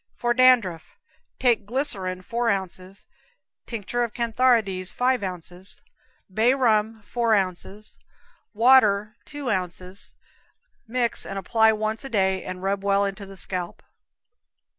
For 0.15 0.33
Dandruff. 0.33 0.97
Take 1.37 1.67
glycerine, 1.67 2.23
four 2.23 2.49
ounces; 2.49 3.05
tincture 3.67 4.01
of 4.03 4.15
cantharides, 4.15 4.91
five 4.91 5.21
ounces; 5.21 5.83
bay 6.33 6.55
rum, 6.55 7.03
four 7.03 7.35
ounces; 7.35 7.99
water, 8.51 9.15
two 9.25 9.51
ounces. 9.51 10.15
Mix 10.87 11.23
and 11.23 11.37
apply 11.37 11.71
once 11.73 12.03
a 12.03 12.09
day, 12.09 12.43
and 12.43 12.63
rub 12.63 12.83
well 12.83 13.05
into 13.05 13.27
the 13.27 13.37
scalp. 13.37 13.83